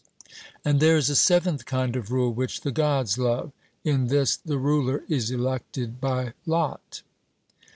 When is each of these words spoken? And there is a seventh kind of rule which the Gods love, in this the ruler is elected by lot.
And 0.65 0.79
there 0.79 0.97
is 0.97 1.11
a 1.11 1.15
seventh 1.15 1.67
kind 1.67 1.95
of 1.95 2.11
rule 2.11 2.33
which 2.33 2.61
the 2.61 2.71
Gods 2.71 3.19
love, 3.19 3.51
in 3.83 4.07
this 4.07 4.35
the 4.35 4.57
ruler 4.57 5.03
is 5.07 5.29
elected 5.29 6.01
by 6.01 6.33
lot. 6.47 7.03